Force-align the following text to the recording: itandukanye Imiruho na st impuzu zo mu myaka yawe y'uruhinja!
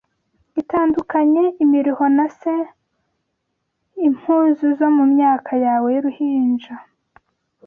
itandukanye 0.61 1.43
Imiruho 1.63 2.03
na 2.17 2.25
st 2.37 2.43
impuzu 4.07 4.65
zo 4.79 4.87
mu 4.95 5.03
myaka 5.13 5.51
yawe 5.65 5.87
y'uruhinja! 5.95 6.75